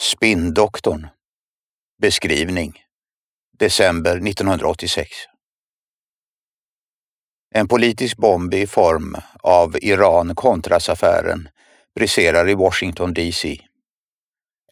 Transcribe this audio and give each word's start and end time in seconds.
Spinndoktorn 0.00 1.08
Beskrivning 2.02 2.82
December 3.58 4.16
1986 4.16 5.08
En 7.54 7.68
politisk 7.68 8.16
bomb 8.16 8.54
i 8.54 8.66
form 8.66 9.16
av 9.42 9.76
Iran-Contras-affären 9.82 11.48
briserar 11.94 12.48
i 12.48 12.54
Washington 12.54 13.14
DC. 13.14 13.60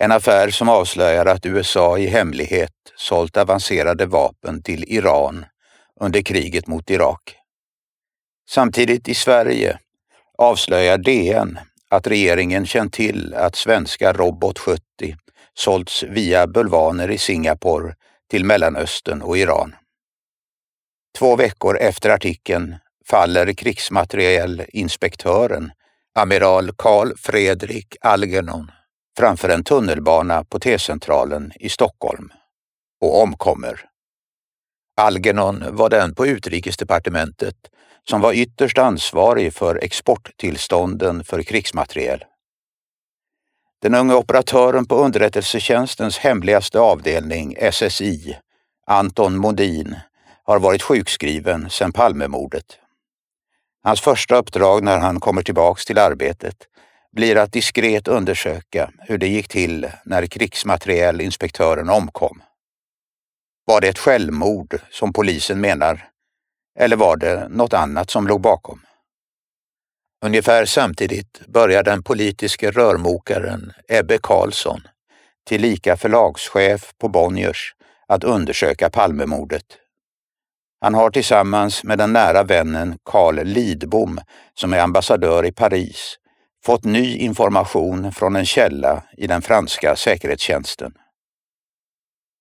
En 0.00 0.12
affär 0.12 0.50
som 0.50 0.68
avslöjar 0.68 1.26
att 1.26 1.46
USA 1.46 1.98
i 1.98 2.06
hemlighet 2.06 2.92
sålt 2.96 3.36
avancerade 3.36 4.06
vapen 4.06 4.62
till 4.62 4.84
Iran 4.88 5.44
under 6.00 6.22
kriget 6.22 6.66
mot 6.66 6.90
Irak. 6.90 7.36
Samtidigt 8.48 9.08
i 9.08 9.14
Sverige 9.14 9.78
avslöjar 10.38 10.98
DN 10.98 11.58
att 11.90 12.06
regeringen 12.06 12.66
känt 12.66 12.92
till 12.92 13.34
att 13.34 13.56
svenska 13.56 14.12
Robot 14.12 14.58
70 14.58 14.80
sålts 15.54 16.02
via 16.02 16.46
bulvaner 16.46 17.10
i 17.10 17.18
Singapore 17.18 17.94
till 18.30 18.44
Mellanöstern 18.44 19.22
och 19.22 19.38
Iran. 19.38 19.74
Två 21.18 21.36
veckor 21.36 21.78
efter 21.78 22.10
artikeln 22.10 22.76
faller 23.06 23.52
krigsmaterielinspektören, 23.52 25.72
amiral 26.14 26.70
Carl 26.78 27.12
Fredrik 27.16 27.96
Algernon, 28.00 28.70
framför 29.18 29.48
en 29.48 29.64
tunnelbana 29.64 30.44
på 30.44 30.58
T-centralen 30.58 31.52
i 31.60 31.68
Stockholm 31.68 32.32
och 33.00 33.22
omkommer. 33.22 33.80
Algernon 34.96 35.64
var 35.76 35.88
den 35.88 36.14
på 36.14 36.26
utrikesdepartementet 36.26 37.56
som 38.08 38.20
var 38.20 38.32
ytterst 38.32 38.78
ansvarig 38.78 39.54
för 39.54 39.84
exporttillstånden 39.84 41.24
för 41.24 41.42
krigsmateriel. 41.42 42.24
Den 43.82 43.94
unge 43.94 44.14
operatören 44.14 44.86
på 44.86 44.94
underrättelsetjänstens 44.94 46.18
hemligaste 46.18 46.80
avdelning, 46.80 47.56
SSI, 47.72 48.36
Anton 48.86 49.36
Modin, 49.36 49.96
har 50.44 50.58
varit 50.58 50.82
sjukskriven 50.82 51.70
sedan 51.70 51.92
Palmemordet. 51.92 52.78
Hans 53.82 54.00
första 54.00 54.36
uppdrag 54.36 54.82
när 54.82 54.98
han 54.98 55.20
kommer 55.20 55.42
tillbaks 55.42 55.84
till 55.84 55.98
arbetet 55.98 56.56
blir 57.12 57.36
att 57.36 57.52
diskret 57.52 58.08
undersöka 58.08 58.90
hur 58.98 59.18
det 59.18 59.28
gick 59.28 59.48
till 59.48 59.90
när 60.04 60.26
krigsmaterielinspektören 60.26 61.88
omkom. 61.88 62.42
Var 63.68 63.80
det 63.80 63.88
ett 63.88 63.98
självmord 63.98 64.80
som 64.90 65.12
polisen 65.12 65.60
menar 65.60 66.08
eller 66.78 66.96
var 66.96 67.16
det 67.16 67.48
något 67.48 67.72
annat 67.72 68.10
som 68.10 68.26
låg 68.26 68.40
bakom? 68.40 68.80
Ungefär 70.24 70.64
samtidigt 70.64 71.46
börjar 71.46 71.82
den 71.82 72.02
politiske 72.02 72.70
rörmokaren 72.70 73.72
Ebbe 73.88 74.18
Carlsson, 74.22 74.80
tillika 75.46 75.96
förlagschef 75.96 76.92
på 76.98 77.08
Bonniers, 77.08 77.74
att 78.08 78.24
undersöka 78.24 78.90
Palmemordet. 78.90 79.66
Han 80.80 80.94
har 80.94 81.10
tillsammans 81.10 81.84
med 81.84 81.98
den 81.98 82.12
nära 82.12 82.42
vännen 82.42 82.98
Carl 83.04 83.44
Lidbom, 83.44 84.20
som 84.54 84.72
är 84.72 84.78
ambassadör 84.78 85.46
i 85.46 85.52
Paris, 85.52 86.16
fått 86.64 86.84
ny 86.84 87.16
information 87.16 88.12
från 88.12 88.36
en 88.36 88.46
källa 88.46 89.02
i 89.16 89.26
den 89.26 89.42
franska 89.42 89.96
säkerhetstjänsten. 89.96 90.92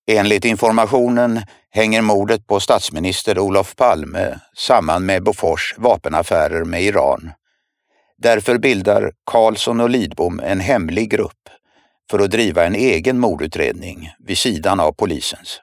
Enligt 0.08 0.46
informationen 0.46 1.42
hänger 1.70 2.02
mordet 2.02 2.48
på 2.48 2.60
statsminister 2.60 3.40
Olof 3.40 3.76
Palme 3.76 4.40
samman 4.58 5.06
med 5.06 5.24
Bofors 5.24 5.76
vapenaffärer 5.78 6.64
med 6.64 6.84
Iran. 6.84 7.32
Därför 8.18 8.58
bildar 8.58 9.12
Karlsson 9.26 9.82
och 9.82 9.90
Lidbom 9.90 10.40
en 10.40 10.60
hemlig 10.60 11.10
grupp 11.10 11.50
för 12.12 12.20
att 12.20 12.32
driva 12.32 12.66
en 12.66 12.76
egen 12.76 13.20
mordutredning 13.20 14.10
vid 14.20 14.38
sidan 14.38 14.80
av 14.80 14.92
polisens. 14.92 15.62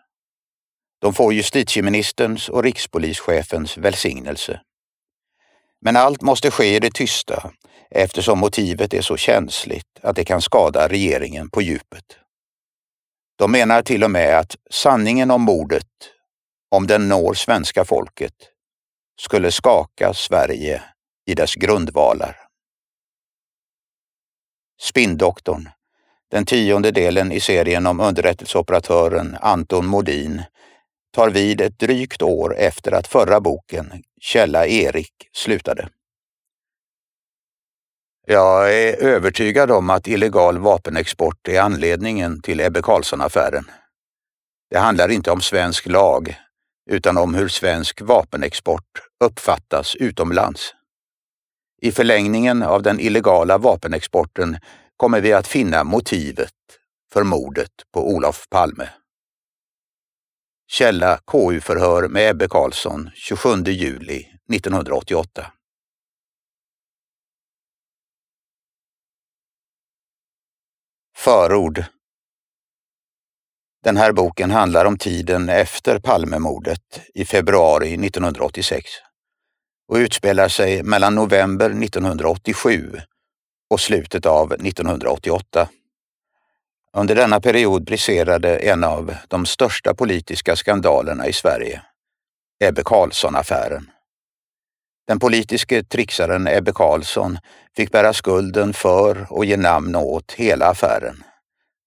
De 1.00 1.14
får 1.14 1.34
justitieministerns 1.34 2.48
och 2.48 2.62
rikspolischefens 2.62 3.78
välsignelse. 3.78 4.60
Men 5.80 5.96
allt 5.96 6.22
måste 6.22 6.50
ske 6.50 6.76
i 6.76 6.80
det 6.80 6.94
tysta 6.94 7.50
eftersom 7.90 8.38
motivet 8.38 8.94
är 8.94 9.02
så 9.02 9.16
känsligt 9.16 9.98
att 10.02 10.16
det 10.16 10.24
kan 10.24 10.42
skada 10.42 10.88
regeringen 10.88 11.50
på 11.50 11.62
djupet. 11.62 12.04
De 13.36 13.52
menar 13.52 13.82
till 13.82 14.04
och 14.04 14.10
med 14.10 14.38
att 14.38 14.56
sanningen 14.70 15.30
om 15.30 15.42
mordet, 15.42 15.86
om 16.70 16.86
den 16.86 17.08
når 17.08 17.34
svenska 17.34 17.84
folket, 17.84 18.34
skulle 19.20 19.50
skaka 19.50 20.14
Sverige 20.14 20.82
i 21.26 21.34
dess 21.34 21.54
grundvalar. 21.54 22.36
Spindoktorn, 24.80 25.68
den 26.30 26.46
tionde 26.46 26.90
delen 26.90 27.32
i 27.32 27.40
serien 27.40 27.86
om 27.86 28.00
underrättelseoperatören 28.00 29.36
Anton 29.40 29.86
Modin, 29.86 30.42
tar 31.14 31.30
vid 31.30 31.60
ett 31.60 31.78
drygt 31.78 32.22
år 32.22 32.56
efter 32.56 32.92
att 32.92 33.06
förra 33.06 33.40
boken, 33.40 34.02
Källa 34.20 34.66
Erik, 34.66 35.12
slutade. 35.32 35.88
Jag 38.26 38.74
är 38.74 38.96
övertygad 39.02 39.70
om 39.70 39.90
att 39.90 40.08
illegal 40.08 40.58
vapenexport 40.58 41.48
är 41.48 41.60
anledningen 41.60 42.42
till 42.42 42.60
Ebbe 42.60 42.82
Carlsson-affären. 42.82 43.64
Det 44.70 44.78
handlar 44.78 45.08
inte 45.08 45.30
om 45.30 45.40
svensk 45.40 45.86
lag, 45.86 46.36
utan 46.90 47.18
om 47.18 47.34
hur 47.34 47.48
svensk 47.48 48.00
vapenexport 48.00 48.86
uppfattas 49.24 49.96
utomlands. 49.96 50.74
I 51.82 51.92
förlängningen 51.92 52.62
av 52.62 52.82
den 52.82 53.00
illegala 53.00 53.58
vapenexporten 53.58 54.58
kommer 54.96 55.20
vi 55.20 55.32
att 55.32 55.46
finna 55.46 55.84
motivet 55.84 56.54
för 57.12 57.22
mordet 57.22 57.72
på 57.94 58.14
Olof 58.14 58.48
Palme. 58.50 58.88
Källa 60.68 61.18
KU-förhör 61.26 62.08
med 62.08 62.30
Ebbe 62.30 62.48
Carlsson 62.48 63.10
27 63.14 63.48
juli 63.66 64.26
1988. 64.52 65.46
Förord 71.24 71.84
Den 73.84 73.96
här 73.96 74.12
boken 74.12 74.50
handlar 74.50 74.84
om 74.84 74.98
tiden 74.98 75.48
efter 75.48 75.98
Palmemordet 75.98 77.00
i 77.14 77.24
februari 77.24 77.94
1986 77.94 78.90
och 79.88 79.96
utspelar 79.96 80.48
sig 80.48 80.82
mellan 80.82 81.14
november 81.14 81.70
1987 81.70 83.00
och 83.70 83.80
slutet 83.80 84.26
av 84.26 84.52
1988. 84.52 85.68
Under 86.96 87.14
denna 87.14 87.40
period 87.40 87.84
briserade 87.84 88.56
en 88.56 88.84
av 88.84 89.14
de 89.28 89.46
största 89.46 89.94
politiska 89.94 90.56
skandalerna 90.56 91.26
i 91.26 91.32
Sverige, 91.32 91.82
Ebbe 92.64 92.82
Carlsson-affären. 92.84 93.90
Den 95.06 95.18
politiske 95.18 95.84
trixaren 95.84 96.46
Ebbe 96.46 96.72
Carlsson 96.72 97.38
fick 97.76 97.92
bära 97.92 98.12
skulden 98.12 98.72
för 98.72 99.26
och 99.30 99.44
ge 99.44 99.56
namn 99.56 99.96
åt 99.96 100.32
hela 100.32 100.66
affären 100.66 101.24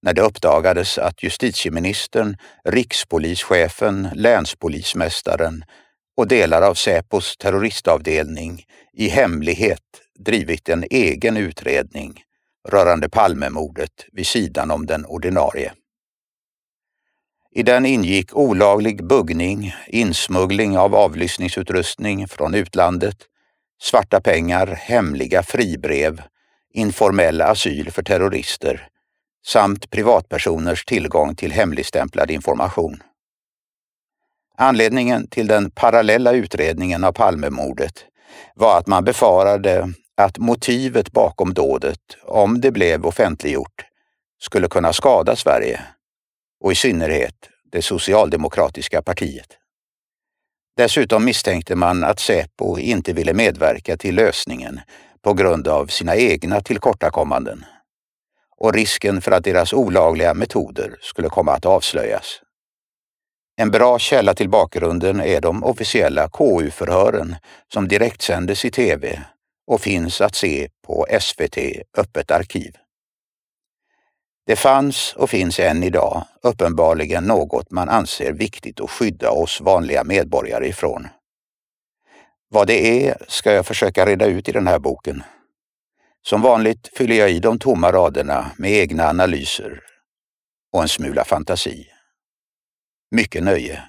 när 0.06 0.14
det 0.14 0.22
uppdagades 0.22 0.98
att 0.98 1.24
justitieministern, 1.24 2.38
rikspolischefen, 2.64 4.10
länspolismästaren 4.14 5.64
och 6.18 6.28
delar 6.28 6.62
av 6.62 6.74
Säpos 6.74 7.38
terroristavdelning 7.38 8.64
i 8.94 9.08
hemlighet 9.08 9.82
drivit 10.20 10.70
en 10.70 10.86
egen 10.90 11.38
utredning 11.38 12.22
rörande 12.70 13.10
Palmemordet 13.10 14.06
vid 14.12 14.28
sidan 14.28 14.72
om 14.72 14.86
den 14.86 15.06
ordinarie. 15.06 15.74
I 17.58 17.64
den 17.64 17.86
ingick 17.86 18.36
olaglig 18.36 19.06
buggning, 19.06 19.76
insmuggling 19.88 20.78
av 20.78 20.96
avlyssningsutrustning 20.96 22.28
från 22.28 22.56
utlandet, 22.56 23.18
svarta 23.82 24.22
pengar, 24.22 24.68
hemliga 24.68 25.44
fribrev, 25.44 26.22
informell 26.74 27.42
asyl 27.42 27.92
för 27.92 28.04
terrorister 28.04 28.88
samt 29.46 29.90
privatpersoners 29.90 30.86
tillgång 30.86 31.36
till 31.36 31.52
hemligstämplad 31.52 32.32
information. 32.32 33.04
Anledningen 34.58 35.28
till 35.28 35.48
den 35.48 35.72
parallella 35.72 36.32
utredningen 36.32 37.04
av 37.04 37.12
Palmemordet 37.12 38.06
var 38.56 38.78
att 38.80 38.88
man 38.88 39.04
befarade 39.04 39.94
att 40.18 40.38
motivet 40.38 41.12
bakom 41.12 41.54
dådet, 41.54 42.02
om 42.24 42.62
det 42.62 42.72
blev 42.72 43.06
offentliggjort, 43.06 43.86
skulle 44.40 44.68
kunna 44.68 44.94
skada 44.94 45.36
Sverige 45.36 45.82
och 46.60 46.72
i 46.72 46.76
synnerhet 46.76 47.50
det 47.76 47.82
socialdemokratiska 47.82 49.02
partiet. 49.02 49.48
Dessutom 50.78 51.26
misstänkte 51.26 51.76
man 51.76 52.04
att 52.04 52.20
Säpo 52.20 52.78
inte 52.80 53.14
ville 53.14 53.34
medverka 53.34 53.98
till 53.98 54.16
lösningen 54.16 54.80
på 55.22 55.34
grund 55.34 55.68
av 55.68 55.88
sina 55.88 56.16
egna 56.16 56.62
tillkortakommanden 56.62 57.66
och 58.58 58.74
risken 58.74 59.22
för 59.22 59.32
att 59.32 59.44
deras 59.44 59.74
olagliga 59.74 60.34
metoder 60.34 60.98
skulle 61.02 61.30
komma 61.30 61.52
att 61.52 61.66
avslöjas. 61.66 62.42
En 63.58 63.72
bra 63.72 64.00
källa 64.00 64.34
till 64.34 64.50
bakgrunden 64.50 65.22
är 65.22 65.42
de 65.42 65.64
officiella 65.64 66.30
KU-förhören 66.30 67.36
som 67.74 67.88
direktsändes 67.88 68.66
i 68.66 68.72
tv 68.72 69.22
och 69.68 69.82
finns 69.82 70.22
att 70.22 70.36
se 70.36 70.70
på 70.88 71.08
SVT 71.20 71.58
Öppet 71.98 72.32
arkiv. 72.32 72.76
Det 74.46 74.56
fanns 74.56 75.14
och 75.14 75.30
finns 75.30 75.60
än 75.60 75.84
idag 75.84 76.26
uppenbarligen 76.42 77.24
något 77.24 77.72
man 77.72 77.90
anser 77.90 78.34
viktigt 78.34 78.80
att 78.80 78.92
skydda 78.92 79.32
oss 79.32 79.62
vanliga 79.62 80.04
medborgare 80.04 80.68
ifrån. 80.68 81.08
Vad 82.50 82.68
det 82.68 83.08
är 83.08 83.26
ska 83.28 83.52
jag 83.52 83.66
försöka 83.66 84.06
reda 84.06 84.26
ut 84.26 84.50
i 84.50 84.52
den 84.52 84.68
här 84.68 84.80
boken. 84.80 85.24
Som 86.22 86.42
vanligt 86.42 86.88
fyller 86.98 87.16
jag 87.16 87.32
i 87.32 87.40
de 87.40 87.60
tomma 87.60 87.92
raderna 87.92 88.52
med 88.58 88.72
egna 88.72 89.10
analyser 89.10 89.84
och 90.74 90.82
en 90.82 90.90
smula 90.90 91.24
fantasi. 91.24 91.88
Mycket 93.12 93.44
nöje. 93.44 93.84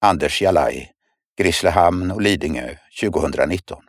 Anders 0.00 0.42
Jalaj, 0.42 0.92
Grisslehamn 1.38 2.10
och 2.10 2.22
Lidingö 2.22 2.76
2019. 3.00 3.82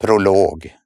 Prolog 0.00 0.81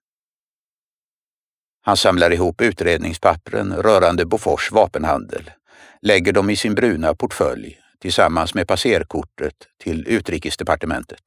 han 1.87 1.97
samlar 1.97 2.33
ihop 2.33 2.61
utredningspappren 2.61 3.73
rörande 3.73 4.27
Bofors 4.27 4.73
vapenhandel, 4.73 5.51
lägger 6.03 6.33
dem 6.33 6.51
i 6.51 6.57
sin 6.57 6.75
bruna 6.75 7.15
portfölj 7.15 7.79
tillsammans 8.01 8.55
med 8.55 8.69
passerkortet 8.69 9.55
till 9.83 10.09
Utrikesdepartementet. 10.09 11.21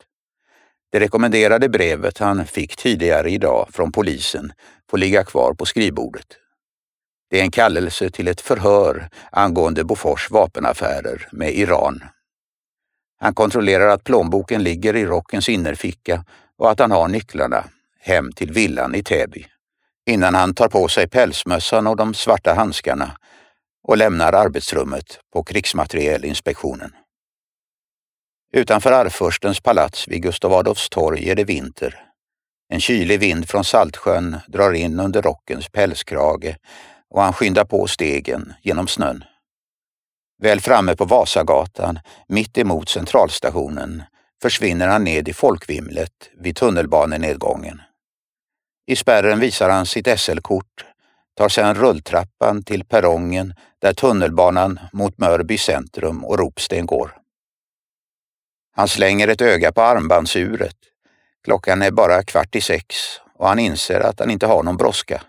Det 0.92 1.00
rekommenderade 1.00 1.70
brevet 1.70 2.18
han 2.18 2.46
fick 2.46 2.76
tidigare 2.76 3.32
idag 3.32 3.68
från 3.72 3.92
polisen 3.92 4.54
får 4.90 4.98
ligga 4.98 5.24
kvar 5.24 5.54
på 5.54 5.66
skrivbordet. 5.66 6.28
Det 7.30 7.40
är 7.40 7.44
en 7.44 7.52
kallelse 7.52 8.10
till 8.10 8.28
ett 8.28 8.42
förhör 8.42 9.10
angående 9.32 9.84
Bofors 9.84 10.32
vapenaffärer 10.32 11.28
med 11.32 11.54
Iran. 11.54 12.04
Han 13.20 13.34
kontrollerar 13.34 13.88
att 13.88 14.04
plånboken 14.04 14.64
ligger 14.64 14.96
i 14.96 15.06
rockens 15.06 15.50
innerficka 15.50 16.26
och 16.58 16.72
att 16.72 16.80
han 16.80 16.92
har 16.92 17.08
nycklarna 17.08 17.64
hem 18.00 18.32
till 18.32 18.52
villan 18.52 18.96
i 18.96 19.04
Täby 19.04 19.46
innan 20.10 20.36
han 20.36 20.54
tar 20.54 20.68
på 20.68 20.88
sig 20.88 21.08
pälsmössan 21.08 21.88
och 21.88 21.96
de 21.96 22.14
svarta 22.14 22.54
handskarna 22.54 23.18
och 23.84 23.98
lämnar 23.98 24.34
arbetsrummet 24.34 25.20
på 25.34 25.44
krigsmaterielinspektionen. 25.44 26.92
Utanför 28.54 28.92
Arvfurstens 28.92 29.62
palats 29.62 30.08
vid 30.08 30.22
Gustav 30.22 30.54
Adolfs 30.54 30.90
torg 30.90 31.30
är 31.30 31.36
det 31.36 31.44
vinter. 31.44 32.06
En 32.70 32.80
kylig 32.80 33.20
vind 33.20 33.50
från 33.50 33.64
Saltsjön 33.64 34.38
drar 34.48 34.74
in 34.74 35.00
under 35.00 35.22
rockens 35.22 35.70
pälskrage 35.70 36.56
och 37.10 37.22
han 37.22 37.34
skyndar 37.34 37.66
på 37.66 37.88
stegen 37.88 38.54
genom 38.62 38.88
snön. 38.88 39.24
Väl 40.42 40.60
framme 40.60 40.96
på 40.96 41.06
Vasagatan, 41.06 42.00
mitt 42.28 42.58
emot 42.58 42.90
centralstationen, 42.90 44.04
försvinner 44.42 44.88
han 44.88 45.04
ned 45.04 45.28
i 45.28 45.34
folkvimlet 45.34 46.30
vid 46.38 46.56
tunnelbanenedgången. 46.56 47.82
I 48.90 48.96
spärren 48.96 49.40
visar 49.40 49.70
han 49.70 49.86
sitt 49.86 50.20
SL-kort, 50.20 50.86
tar 51.38 51.50
sedan 51.50 51.76
rulltrappan 51.76 52.64
till 52.64 52.86
perrongen 52.86 53.54
där 53.82 53.94
tunnelbanan 53.94 54.80
mot 54.94 55.18
Mörby 55.18 55.58
centrum 55.58 56.26
och 56.26 56.40
Ropsten 56.40 56.86
går. 56.86 57.18
Han 58.76 58.88
slänger 58.88 59.28
ett 59.28 59.42
öga 59.42 59.72
på 59.72 59.82
armbandsuret. 59.82 60.76
Klockan 61.44 61.82
är 61.82 61.92
bara 61.92 62.24
kvart 62.24 62.56
i 62.56 62.62
sex 62.62 62.96
och 63.36 63.48
han 63.48 63.60
inser 63.60 64.00
att 64.00 64.20
han 64.20 64.30
inte 64.30 64.48
har 64.48 64.64
någon 64.64 64.78
brådska. 64.78 65.22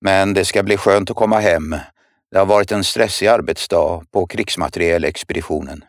Men 0.00 0.34
det 0.34 0.44
ska 0.44 0.62
bli 0.62 0.76
skönt 0.76 1.10
att 1.10 1.16
komma 1.16 1.40
hem. 1.40 1.76
Det 2.30 2.38
har 2.38 2.46
varit 2.46 2.72
en 2.72 2.84
stressig 2.84 3.26
arbetsdag 3.26 4.04
på 4.10 4.26
krigsmaterielexpeditionen. 4.26 5.84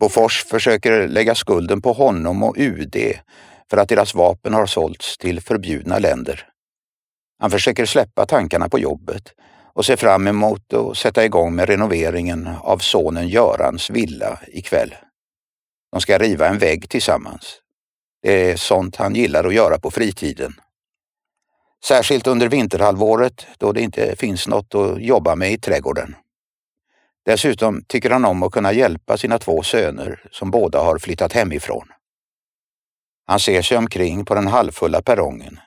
Bofors 0.00 0.44
försöker 0.44 1.08
lägga 1.08 1.34
skulden 1.34 1.82
på 1.82 1.92
honom 1.92 2.42
och 2.42 2.54
UD 2.58 2.96
för 3.70 3.76
att 3.76 3.88
deras 3.88 4.14
vapen 4.14 4.54
har 4.54 4.66
sålts 4.66 5.18
till 5.18 5.40
förbjudna 5.40 5.98
länder. 5.98 6.46
Han 7.38 7.50
försöker 7.50 7.86
släppa 7.86 8.26
tankarna 8.26 8.68
på 8.68 8.78
jobbet 8.78 9.32
och 9.74 9.86
ser 9.86 9.96
fram 9.96 10.26
emot 10.26 10.72
att 10.72 10.96
sätta 10.96 11.24
igång 11.24 11.54
med 11.54 11.68
renoveringen 11.68 12.50
av 12.60 12.78
sonen 12.78 13.28
Görans 13.28 13.90
villa 13.90 14.38
ikväll. 14.48 14.94
De 15.92 16.00
ska 16.00 16.18
riva 16.18 16.48
en 16.48 16.58
vägg 16.58 16.88
tillsammans. 16.88 17.60
Det 18.22 18.50
är 18.50 18.56
sånt 18.56 18.96
han 18.96 19.14
gillar 19.14 19.44
att 19.44 19.54
göra 19.54 19.78
på 19.78 19.90
fritiden. 19.90 20.52
Särskilt 21.84 22.26
under 22.26 22.48
vinterhalvåret 22.48 23.46
då 23.58 23.72
det 23.72 23.80
inte 23.82 24.16
finns 24.16 24.48
något 24.48 24.74
att 24.74 25.02
jobba 25.02 25.34
med 25.34 25.52
i 25.52 25.58
trädgården. 25.58 26.16
Dessutom 27.26 27.84
tycker 27.88 28.10
han 28.10 28.24
om 28.24 28.42
att 28.42 28.52
kunna 28.52 28.72
hjälpa 28.72 29.16
sina 29.16 29.38
två 29.38 29.62
söner 29.62 30.28
som 30.30 30.50
båda 30.50 30.82
har 30.82 30.98
flyttat 30.98 31.32
hemifrån. 31.32 31.88
Han 33.30 33.40
ser 33.40 33.62
sig 33.62 33.76
omkring 33.76 34.24
på 34.24 34.34
den 34.34 34.46
halvfulla 34.46 35.02
perrongen 35.02 35.60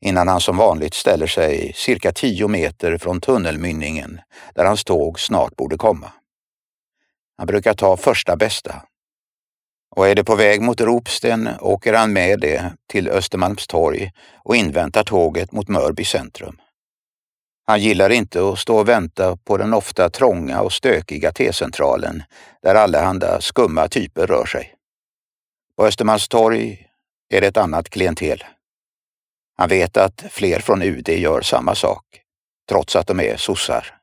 innan 0.00 0.28
han 0.28 0.40
som 0.40 0.56
vanligt 0.56 0.94
ställer 0.94 1.26
sig 1.26 1.72
cirka 1.74 2.12
tio 2.12 2.48
meter 2.48 2.98
från 2.98 3.20
tunnelmynningen 3.20 4.20
där 4.54 4.64
hans 4.64 4.84
tåg 4.84 5.20
snart 5.20 5.56
borde 5.56 5.76
komma. 5.76 6.12
Han 7.38 7.46
brukar 7.46 7.74
ta 7.74 7.96
första 7.96 8.36
bästa. 8.36 8.82
Och 9.96 10.08
är 10.08 10.14
det 10.14 10.24
på 10.24 10.36
väg 10.36 10.62
mot 10.62 10.80
Ropsten 10.80 11.48
åker 11.60 11.94
han 11.94 12.12
med 12.12 12.40
det 12.40 12.72
till 12.88 13.08
Östermalmstorg 13.08 14.10
och 14.44 14.56
inväntar 14.56 15.04
tåget 15.04 15.52
mot 15.52 15.68
Mörby 15.68 16.04
centrum. 16.04 16.60
Han 17.66 17.80
gillar 17.80 18.10
inte 18.10 18.48
att 18.48 18.58
stå 18.58 18.78
och 18.78 18.88
vänta 18.88 19.36
på 19.36 19.56
den 19.56 19.74
ofta 19.74 20.10
trånga 20.10 20.60
och 20.60 20.72
stökiga 20.72 21.32
T-centralen 21.32 22.22
där 22.62 22.74
allehanda 22.74 23.40
skumma 23.40 23.88
typer 23.88 24.26
rör 24.26 24.46
sig. 24.46 24.74
På 25.76 25.86
Östermalmstorg 25.86 26.86
är 27.30 27.40
det 27.40 27.46
ett 27.46 27.56
annat 27.56 27.90
klientel. 27.90 28.44
Han 29.56 29.68
vet 29.68 29.96
att 29.96 30.24
fler 30.30 30.60
från 30.60 30.82
UD 30.82 31.08
gör 31.08 31.40
samma 31.40 31.74
sak, 31.74 32.04
trots 32.68 32.96
att 32.96 33.06
de 33.06 33.20
är 33.20 33.36
sossar. 33.36 33.96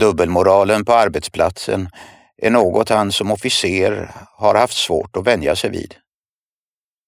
Dubbelmoralen 0.00 0.84
på 0.84 0.92
arbetsplatsen 0.92 1.88
är 2.36 2.50
något 2.50 2.88
han 2.88 3.12
som 3.12 3.30
officer 3.30 4.10
har 4.36 4.54
haft 4.54 4.76
svårt 4.76 5.16
att 5.16 5.26
vänja 5.26 5.56
sig 5.56 5.70
vid. 5.70 5.94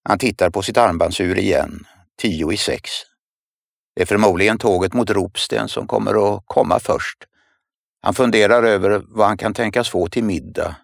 Han 0.08 0.18
tittar 0.18 0.50
på 0.50 0.62
sitt 0.62 0.76
armbandsur 0.76 1.38
igen, 1.38 1.86
tio 2.18 2.52
i 2.52 2.56
sex. 2.56 2.90
Det 3.96 4.02
är 4.02 4.06
förmodligen 4.06 4.58
tåget 4.58 4.92
mot 4.92 5.10
Ropsten 5.10 5.68
som 5.68 5.86
kommer 5.86 6.34
att 6.34 6.42
komma 6.46 6.80
först. 6.80 7.18
Han 8.02 8.14
funderar 8.14 8.62
över 8.62 9.02
vad 9.08 9.26
han 9.26 9.36
kan 9.36 9.54
tänkas 9.54 9.88
få 9.88 10.08
till 10.08 10.24
middag. 10.24 10.76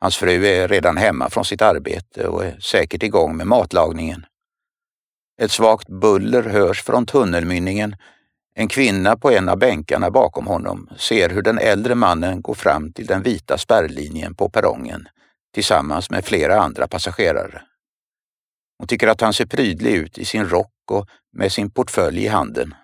Hans 0.00 0.16
fru 0.16 0.46
är 0.46 0.68
redan 0.68 0.96
hemma 0.96 1.30
från 1.30 1.44
sitt 1.44 1.62
arbete 1.62 2.26
och 2.26 2.44
är 2.44 2.60
säkert 2.60 3.02
igång 3.02 3.36
med 3.36 3.46
matlagningen. 3.46 4.26
Ett 5.42 5.50
svagt 5.50 5.88
buller 5.88 6.42
hörs 6.42 6.82
från 6.82 7.06
tunnelmynningen. 7.06 7.96
En 8.54 8.68
kvinna 8.68 9.16
på 9.16 9.30
en 9.30 9.48
av 9.48 9.58
bänkarna 9.58 10.10
bakom 10.10 10.46
honom 10.46 10.88
ser 10.98 11.28
hur 11.28 11.42
den 11.42 11.58
äldre 11.58 11.94
mannen 11.94 12.42
går 12.42 12.54
fram 12.54 12.92
till 12.92 13.06
den 13.06 13.22
vita 13.22 13.58
spärrlinjen 13.58 14.34
på 14.34 14.48
perrongen 14.48 15.08
tillsammans 15.54 16.10
med 16.10 16.24
flera 16.24 16.60
andra 16.60 16.88
passagerare. 16.88 17.62
Hon 18.78 18.86
tycker 18.86 19.08
att 19.08 19.20
han 19.20 19.32
ser 19.32 19.46
prydlig 19.46 19.92
ut 19.92 20.18
i 20.18 20.24
sin 20.24 20.48
rock 20.48 20.72
och 20.90 21.08
med 21.32 21.52
sin 21.52 21.70
portfölj 21.70 22.24
i 22.24 22.28
handen. 22.28 22.74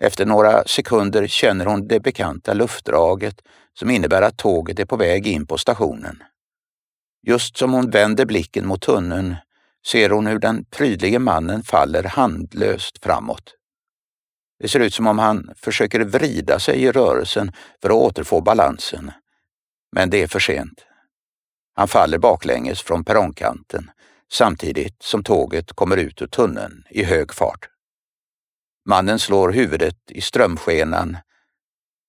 Efter 0.00 0.26
några 0.26 0.64
sekunder 0.64 1.26
känner 1.26 1.66
hon 1.66 1.88
det 1.88 2.00
bekanta 2.00 2.54
luftdraget 2.54 3.42
som 3.78 3.90
innebär 3.90 4.22
att 4.22 4.36
tåget 4.36 4.78
är 4.78 4.84
på 4.84 4.96
väg 4.96 5.26
in 5.26 5.46
på 5.46 5.58
stationen. 5.58 6.22
Just 7.22 7.56
som 7.56 7.72
hon 7.72 7.90
vänder 7.90 8.26
blicken 8.26 8.66
mot 8.66 8.82
tunneln 8.82 9.36
ser 9.86 10.10
hon 10.10 10.26
hur 10.26 10.38
den 10.38 10.64
prydlige 10.64 11.18
mannen 11.18 11.62
faller 11.62 12.02
handlöst 12.02 13.04
framåt. 13.04 13.54
Det 14.60 14.68
ser 14.68 14.80
ut 14.80 14.94
som 14.94 15.06
om 15.06 15.18
han 15.18 15.50
försöker 15.56 16.00
vrida 16.00 16.58
sig 16.58 16.82
i 16.82 16.92
rörelsen 16.92 17.52
för 17.82 17.88
att 17.88 17.96
återfå 17.96 18.40
balansen. 18.40 19.12
Men 19.92 20.10
det 20.10 20.22
är 20.22 20.26
för 20.26 20.40
sent. 20.40 20.86
Han 21.74 21.88
faller 21.88 22.18
baklänges 22.18 22.82
från 22.82 23.04
perrongkanten 23.04 23.90
samtidigt 24.32 25.02
som 25.02 25.24
tåget 25.24 25.72
kommer 25.72 25.96
ut 25.96 26.22
ur 26.22 26.26
tunneln 26.26 26.84
i 26.90 27.04
hög 27.04 27.34
fart. 27.34 27.68
Mannen 28.88 29.18
slår 29.18 29.52
huvudet 29.52 29.98
i 30.10 30.20
strömskenan. 30.20 31.16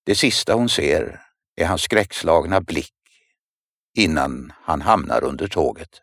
Det 0.05 0.15
sista 0.15 0.53
hon 0.53 0.69
ser 0.69 1.28
är 1.59 1.65
hans 1.65 1.81
skräckslagna 1.81 2.61
blick 2.61 2.93
innan 3.97 4.53
han 4.61 4.81
hamnar 4.81 5.23
under 5.23 5.47
tåget. 5.47 6.01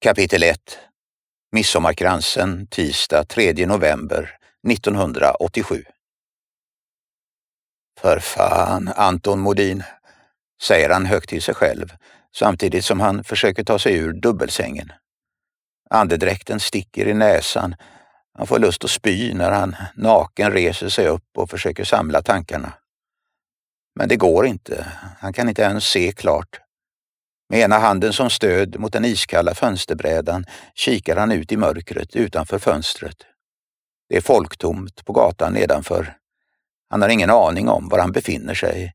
Kapitel 0.00 0.42
1 0.42 0.78
Midsommarkransen 1.52 2.66
tisdag 2.66 3.24
3 3.24 3.66
november 3.66 4.38
1987 4.70 5.84
För 8.00 8.18
fan, 8.18 8.88
Anton 8.96 9.40
Modin, 9.40 9.82
säger 10.62 10.90
han 10.90 11.06
högt 11.06 11.28
till 11.28 11.42
sig 11.42 11.54
själv 11.54 11.96
samtidigt 12.36 12.84
som 12.84 13.00
han 13.00 13.24
försöker 13.24 13.64
ta 13.64 13.78
sig 13.78 13.94
ur 13.96 14.12
dubbelsängen. 14.12 14.92
Andedräkten 15.90 16.60
sticker 16.60 17.08
i 17.08 17.14
näsan. 17.14 17.74
Han 18.38 18.46
får 18.46 18.58
lust 18.58 18.84
att 18.84 18.90
spy 18.90 19.34
när 19.34 19.50
han 19.50 19.76
naken 19.94 20.52
reser 20.52 20.88
sig 20.88 21.06
upp 21.06 21.28
och 21.36 21.50
försöker 21.50 21.84
samla 21.84 22.22
tankarna. 22.22 22.72
Men 23.94 24.08
det 24.08 24.16
går 24.16 24.46
inte. 24.46 24.86
Han 25.18 25.32
kan 25.32 25.48
inte 25.48 25.62
ens 25.62 25.84
se 25.84 26.12
klart. 26.12 26.60
Med 27.48 27.60
ena 27.60 27.78
handen 27.78 28.12
som 28.12 28.30
stöd 28.30 28.80
mot 28.80 28.92
den 28.92 29.04
iskalla 29.04 29.54
fönsterbrädan 29.54 30.44
kikar 30.74 31.16
han 31.16 31.32
ut 31.32 31.52
i 31.52 31.56
mörkret 31.56 32.16
utanför 32.16 32.58
fönstret. 32.58 33.16
Det 34.08 34.16
är 34.16 34.20
folktomt 34.20 35.04
på 35.04 35.12
gatan 35.12 35.52
nedanför. 35.52 36.16
Han 36.90 37.02
har 37.02 37.08
ingen 37.08 37.30
aning 37.30 37.68
om 37.68 37.88
var 37.88 37.98
han 37.98 38.12
befinner 38.12 38.54
sig, 38.54 38.92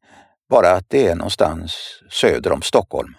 bara 0.49 0.71
att 0.71 0.89
det 0.89 1.07
är 1.07 1.15
någonstans 1.15 1.75
söder 2.11 2.51
om 2.51 2.61
Stockholm. 2.61 3.13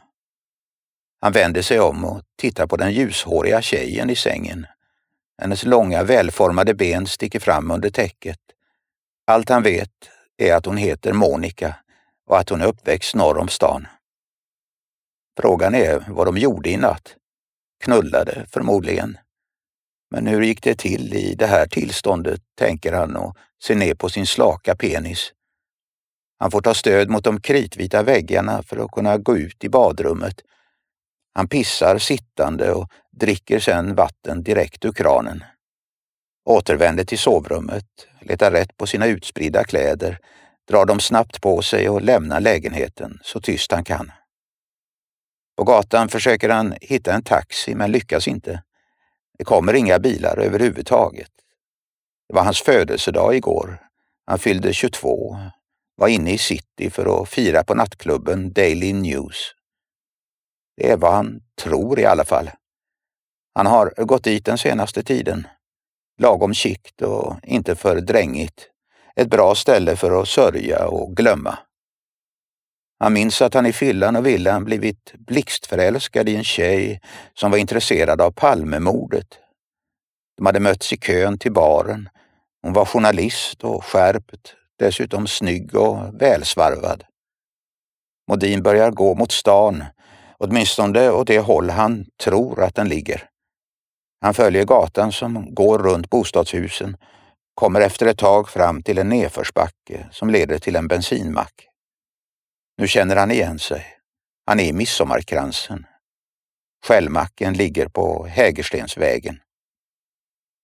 Han 1.20 1.32
vänder 1.32 1.62
sig 1.62 1.80
om 1.80 2.04
och 2.04 2.22
tittar 2.38 2.66
på 2.66 2.76
den 2.76 2.92
ljushåriga 2.92 3.62
tjejen 3.62 4.10
i 4.10 4.16
sängen. 4.16 4.66
Hennes 5.38 5.64
långa 5.64 6.02
välformade 6.02 6.74
ben 6.74 7.06
sticker 7.06 7.40
fram 7.40 7.70
under 7.70 7.90
täcket. 7.90 8.40
Allt 9.26 9.48
han 9.48 9.62
vet 9.62 9.90
är 10.36 10.54
att 10.54 10.66
hon 10.66 10.76
heter 10.76 11.12
Monica 11.12 11.76
och 12.26 12.38
att 12.38 12.48
hon 12.48 12.60
är 12.60 12.66
uppväxt 12.66 13.14
norr 13.14 13.38
om 13.38 13.48
stan. 13.48 13.86
Frågan 15.40 15.74
är 15.74 16.04
vad 16.08 16.26
de 16.26 16.38
gjorde 16.38 16.70
i 16.70 16.76
natt. 16.76 17.16
Knullade 17.84 18.46
förmodligen. 18.48 19.18
Men 20.10 20.26
hur 20.26 20.42
gick 20.42 20.62
det 20.62 20.78
till 20.78 21.14
i 21.14 21.34
det 21.34 21.46
här 21.46 21.66
tillståndet, 21.66 22.40
tänker 22.54 22.92
han 22.92 23.16
och 23.16 23.36
ser 23.64 23.74
ner 23.74 23.94
på 23.94 24.08
sin 24.08 24.26
slaka 24.26 24.76
penis. 24.76 25.32
Han 26.38 26.50
får 26.50 26.60
ta 26.60 26.74
stöd 26.74 27.10
mot 27.10 27.24
de 27.24 27.40
kritvita 27.40 28.02
väggarna 28.02 28.62
för 28.62 28.84
att 28.84 28.90
kunna 28.90 29.18
gå 29.18 29.36
ut 29.36 29.64
i 29.64 29.68
badrummet. 29.68 30.40
Han 31.34 31.48
pissar 31.48 31.98
sittande 31.98 32.72
och 32.72 32.90
dricker 33.20 33.58
sedan 33.60 33.94
vatten 33.94 34.42
direkt 34.42 34.84
ur 34.84 34.92
kranen. 34.92 35.44
Återvänder 36.44 37.04
till 37.04 37.18
sovrummet, 37.18 37.86
letar 38.20 38.50
rätt 38.50 38.76
på 38.76 38.86
sina 38.86 39.06
utspridda 39.06 39.64
kläder, 39.64 40.18
drar 40.68 40.84
dem 40.84 41.00
snabbt 41.00 41.40
på 41.40 41.62
sig 41.62 41.88
och 41.88 42.02
lämnar 42.02 42.40
lägenheten 42.40 43.18
så 43.22 43.40
tyst 43.40 43.72
han 43.72 43.84
kan. 43.84 44.12
På 45.56 45.64
gatan 45.64 46.08
försöker 46.08 46.48
han 46.48 46.74
hitta 46.80 47.14
en 47.14 47.22
taxi 47.22 47.74
men 47.74 47.92
lyckas 47.92 48.28
inte. 48.28 48.62
Det 49.38 49.44
kommer 49.44 49.74
inga 49.74 49.98
bilar 49.98 50.38
överhuvudtaget. 50.38 51.30
Det 52.28 52.34
var 52.34 52.44
hans 52.44 52.62
födelsedag 52.62 53.36
igår. 53.36 53.78
Han 54.26 54.38
fyllde 54.38 54.72
22, 54.72 55.36
var 55.96 56.08
inne 56.08 56.32
i 56.32 56.38
city 56.38 56.90
för 56.90 57.22
att 57.22 57.28
fira 57.28 57.64
på 57.64 57.74
nattklubben 57.74 58.52
Daily 58.52 58.92
News. 58.92 59.54
Det 60.76 60.90
är 60.90 60.96
vad 60.96 61.12
han 61.12 61.40
tror 61.62 62.00
i 62.00 62.04
alla 62.04 62.24
fall. 62.24 62.50
Han 63.56 63.66
har 63.66 63.92
gått 63.96 64.24
dit 64.24 64.44
den 64.44 64.58
senaste 64.58 65.02
tiden. 65.02 65.46
Lagom 66.18 66.54
kikt 66.54 67.02
och 67.02 67.36
inte 67.42 67.76
för 67.76 68.00
drängigt. 68.00 68.68
Ett 69.14 69.30
bra 69.30 69.54
ställe 69.54 69.96
för 69.96 70.22
att 70.22 70.28
sörja 70.28 70.88
och 70.88 71.16
glömma. 71.16 71.58
Han 72.98 73.12
minns 73.12 73.42
att 73.42 73.54
han 73.54 73.66
i 73.66 73.72
fyllan 73.72 74.16
och 74.16 74.26
villan 74.26 74.64
blivit 74.64 75.14
blixtförälskad 75.18 76.28
i 76.28 76.36
en 76.36 76.44
tjej 76.44 77.00
som 77.34 77.50
var 77.50 77.58
intresserad 77.58 78.20
av 78.20 78.30
Palmemordet. 78.30 79.38
De 80.36 80.46
hade 80.46 80.60
mötts 80.60 80.92
i 80.92 80.96
kön 80.96 81.38
till 81.38 81.52
baren. 81.52 82.08
Hon 82.62 82.72
var 82.72 82.84
journalist 82.84 83.64
och 83.64 83.84
skärpt, 83.84 84.54
dessutom 84.78 85.26
snygg 85.26 85.74
och 85.74 86.22
välsvarvad. 86.22 87.04
Modin 88.30 88.62
börjar 88.62 88.90
gå 88.90 89.14
mot 89.14 89.32
stan, 89.32 89.84
åtminstone 90.38 91.10
åt 91.10 91.26
det 91.26 91.38
håll 91.38 91.70
han 91.70 92.06
tror 92.24 92.62
att 92.62 92.74
den 92.74 92.88
ligger. 92.88 93.30
Han 94.26 94.34
följer 94.34 94.64
gatan 94.64 95.12
som 95.12 95.54
går 95.54 95.78
runt 95.78 96.10
bostadshusen, 96.10 96.96
kommer 97.54 97.80
efter 97.80 98.06
ett 98.06 98.18
tag 98.18 98.48
fram 98.48 98.82
till 98.82 98.98
en 98.98 99.08
nedförsbacke 99.08 100.08
som 100.12 100.30
leder 100.30 100.58
till 100.58 100.76
en 100.76 100.88
bensinmack. 100.88 101.68
Nu 102.78 102.88
känner 102.88 103.16
han 103.16 103.30
igen 103.30 103.58
sig. 103.58 103.86
Han 104.46 104.60
är 104.60 104.64
i 104.64 104.72
Midsommarkransen. 104.72 105.86
Skällmacken 106.86 107.54
ligger 107.54 107.88
på 107.88 108.26
Hägerstensvägen. 108.26 109.40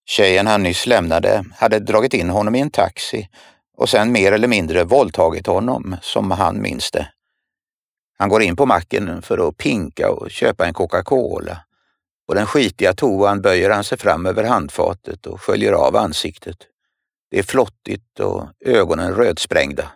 Tjejen 0.06 0.46
han 0.46 0.62
nyss 0.62 0.86
lämnade 0.86 1.44
hade 1.56 1.78
dragit 1.78 2.14
in 2.14 2.30
honom 2.30 2.54
i 2.54 2.60
en 2.60 2.70
taxi 2.70 3.28
och 3.76 3.88
sen 3.88 4.12
mer 4.12 4.32
eller 4.32 4.48
mindre 4.48 4.84
våldtagit 4.84 5.46
honom, 5.46 5.96
som 6.02 6.30
han 6.30 6.62
minns 6.62 6.90
det. 6.90 7.08
Han 8.18 8.28
går 8.28 8.42
in 8.42 8.56
på 8.56 8.66
macken 8.66 9.22
för 9.22 9.48
att 9.48 9.56
pinka 9.56 10.10
och 10.10 10.30
köpa 10.30 10.66
en 10.66 10.74
Coca-Cola. 10.74 11.64
På 12.32 12.36
den 12.36 12.46
skitiga 12.46 12.94
toan 12.94 13.42
böjer 13.42 13.70
han 13.70 13.84
sig 13.84 13.98
fram 13.98 14.26
över 14.26 14.44
handfatet 14.44 15.26
och 15.26 15.42
sköljer 15.42 15.72
av 15.72 15.96
ansiktet. 15.96 16.56
Det 17.30 17.38
är 17.38 17.42
flottigt 17.42 18.20
och 18.20 18.48
ögonen 18.64 19.14
rödsprängda. 19.14 19.92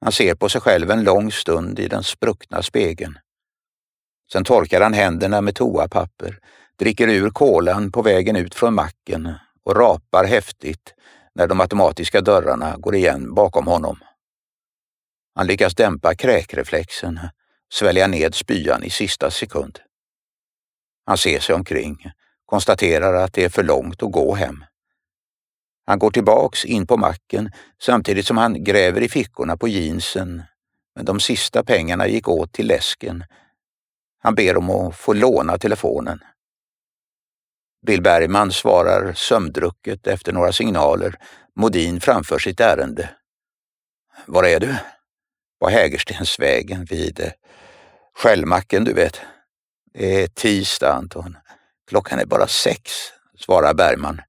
Han 0.00 0.12
ser 0.12 0.34
på 0.34 0.48
sig 0.48 0.60
själv 0.60 0.90
en 0.90 1.04
lång 1.04 1.32
stund 1.32 1.78
i 1.78 1.88
den 1.88 2.02
spruckna 2.02 2.62
spegeln. 2.62 3.18
Sen 4.32 4.44
torkar 4.44 4.80
han 4.80 4.92
händerna 4.92 5.40
med 5.40 5.54
toapapper, 5.54 6.38
dricker 6.78 7.08
ur 7.08 7.30
kolan 7.30 7.92
på 7.92 8.02
vägen 8.02 8.36
ut 8.36 8.54
från 8.54 8.74
macken 8.74 9.34
och 9.64 9.76
rapar 9.76 10.24
häftigt 10.24 10.94
när 11.34 11.46
de 11.46 11.60
automatiska 11.60 12.20
dörrarna 12.20 12.76
går 12.78 12.94
igen 12.94 13.34
bakom 13.34 13.66
honom. 13.66 13.98
Han 15.34 15.46
lyckas 15.46 15.74
dämpa 15.74 16.14
kräkreflexen, 16.14 17.20
svälja 17.72 18.06
ned 18.06 18.34
spyan 18.34 18.84
i 18.84 18.90
sista 18.90 19.30
sekund. 19.30 19.78
Han 21.04 21.18
ser 21.18 21.40
sig 21.40 21.54
omkring, 21.54 22.10
konstaterar 22.46 23.14
att 23.14 23.32
det 23.32 23.44
är 23.44 23.48
för 23.48 23.62
långt 23.62 24.02
att 24.02 24.12
gå 24.12 24.34
hem. 24.34 24.64
Han 25.86 25.98
går 25.98 26.10
tillbaks 26.10 26.64
in 26.64 26.86
på 26.86 26.96
macken 26.96 27.50
samtidigt 27.82 28.26
som 28.26 28.36
han 28.36 28.64
gräver 28.64 29.00
i 29.00 29.08
fickorna 29.08 29.56
på 29.56 29.68
jeansen, 29.68 30.42
men 30.94 31.04
de 31.04 31.20
sista 31.20 31.64
pengarna 31.64 32.06
gick 32.06 32.28
åt 32.28 32.52
till 32.52 32.66
läsken. 32.66 33.24
Han 34.18 34.34
ber 34.34 34.56
om 34.56 34.70
att 34.70 34.96
få 34.96 35.12
låna 35.12 35.58
telefonen. 35.58 36.20
Bill 37.86 38.02
Bergman 38.02 38.52
svarar 38.52 39.12
sömndrucket 39.12 40.06
efter 40.06 40.32
några 40.32 40.52
signaler. 40.52 41.18
Modin 41.56 42.00
framför 42.00 42.38
sitt 42.38 42.60
ärende. 42.60 43.10
Var 44.26 44.44
är 44.44 44.60
du? 44.60 44.76
På 45.60 45.68
Hägerstensvägen 45.68 46.84
vid 46.84 47.32
Skällmacken, 48.14 48.84
du 48.84 48.92
vet. 48.92 49.20
Det 49.94 50.22
är 50.22 50.26
tisdag, 50.26 50.92
Anton. 50.92 51.36
Klockan 51.86 52.18
är 52.18 52.26
bara 52.26 52.46
sex, 52.46 52.92
svarar 53.38 53.74
Bergman. 53.74 54.20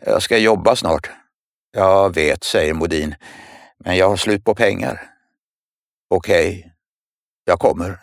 Jag 0.00 0.22
ska 0.22 0.38
jobba 0.38 0.76
snart. 0.76 1.10
Jag 1.70 2.14
vet, 2.14 2.44
säger 2.44 2.74
Modin, 2.74 3.14
men 3.78 3.96
jag 3.96 4.08
har 4.08 4.16
slut 4.16 4.44
på 4.44 4.54
pengar. 4.54 5.10
Okej, 6.10 6.58
okay. 6.58 6.70
jag 7.44 7.58
kommer. 7.58 7.98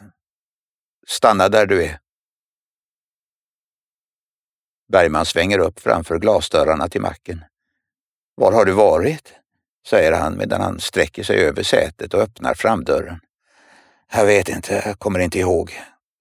Stanna 1.08 1.50
där 1.50 1.66
du 1.66 1.84
är. 1.84 2.00
Bergman 4.92 5.26
svänger 5.26 5.60
upp 5.60 5.80
framför 5.80 6.20
glasdörrarna 6.20 6.90
till 6.90 7.02
macken. 7.02 7.46
Var 8.36 8.52
har 8.52 8.66
du 8.66 8.72
varit? 8.72 9.34
säger 9.88 10.12
han 10.12 10.38
medan 10.38 10.62
han 10.62 10.80
sträcker 10.80 11.24
sig 11.24 11.40
över 11.40 11.64
sätet 11.64 12.14
och 12.14 12.22
öppnar 12.22 12.54
framdörren. 12.54 13.20
Jag 14.14 14.26
vet 14.26 14.50
inte, 14.50 14.84
jag 14.86 15.00
kommer 15.00 15.20
inte 15.20 15.40
ihåg, 15.40 15.72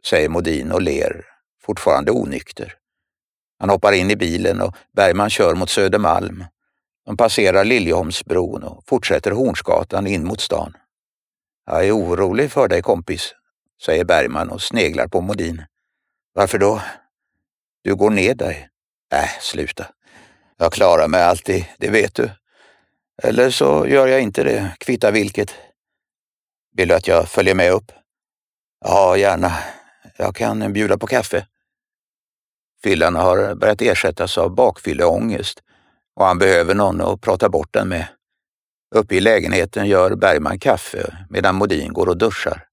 säger 0.06 0.28
Modin 0.28 0.72
och 0.72 0.82
ler, 0.82 1.24
fortfarande 1.62 2.12
onykter. 2.12 2.74
Han 3.58 3.70
hoppar 3.70 3.92
in 3.92 4.10
i 4.10 4.16
bilen 4.16 4.60
och 4.60 4.76
Bergman 4.92 5.30
kör 5.30 5.54
mot 5.54 5.70
Södermalm. 5.70 6.44
De 7.06 7.16
passerar 7.16 7.64
Liljeholmsbron 7.64 8.62
och 8.62 8.82
fortsätter 8.86 9.30
Hornsgatan 9.30 10.06
in 10.06 10.24
mot 10.24 10.40
stan. 10.40 10.76
Jag 11.66 11.86
är 11.86 11.96
orolig 11.96 12.52
för 12.52 12.68
dig 12.68 12.82
kompis, 12.82 13.34
säger 13.82 14.04
Bergman 14.04 14.50
och 14.50 14.62
sneglar 14.62 15.08
på 15.08 15.20
Modin. 15.20 15.62
Varför 16.32 16.58
då? 16.58 16.82
Du 17.82 17.94
går 17.94 18.10
ner 18.10 18.34
dig. 18.34 18.68
Äh, 19.12 19.28
sluta. 19.40 19.86
Jag 20.56 20.72
klarar 20.72 21.08
mig 21.08 21.22
alltid, 21.22 21.64
det 21.78 21.90
vet 21.90 22.14
du. 22.14 22.30
Eller 23.22 23.50
så 23.50 23.86
gör 23.86 24.06
jag 24.06 24.20
inte 24.20 24.44
det, 24.44 24.76
kvitta 24.78 25.10
vilket. 25.10 25.54
Vill 26.76 26.88
du 26.88 26.94
att 26.94 27.08
jag 27.08 27.28
följer 27.28 27.54
med 27.54 27.72
upp? 27.72 27.92
Ja, 28.84 29.16
gärna. 29.16 29.52
Jag 30.18 30.34
kan 30.34 30.72
bjuda 30.72 30.98
på 30.98 31.06
kaffe. 31.06 31.46
Fyllan 32.82 33.14
har 33.14 33.54
börjat 33.54 33.82
ersättas 33.82 34.38
av 34.38 34.54
bakfylleångest 34.54 35.62
och 36.14 36.26
han 36.26 36.38
behöver 36.38 36.74
någon 36.74 37.00
att 37.00 37.20
prata 37.20 37.48
bort 37.48 37.72
den 37.72 37.88
med. 37.88 38.06
Uppe 38.94 39.14
i 39.14 39.20
lägenheten 39.20 39.86
gör 39.86 40.14
Bergman 40.14 40.58
kaffe 40.58 41.26
medan 41.30 41.54
Modin 41.54 41.92
går 41.92 42.08
och 42.08 42.18
duschar. 42.18 42.66